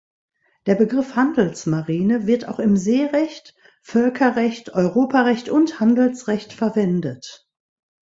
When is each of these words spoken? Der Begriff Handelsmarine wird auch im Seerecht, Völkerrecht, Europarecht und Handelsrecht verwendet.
Der 0.65 0.73
Begriff 0.73 1.15
Handelsmarine 1.15 2.25
wird 2.25 2.47
auch 2.47 2.57
im 2.57 2.75
Seerecht, 2.75 3.53
Völkerrecht, 3.83 4.73
Europarecht 4.73 5.47
und 5.49 5.79
Handelsrecht 5.79 6.53
verwendet. 6.53 7.47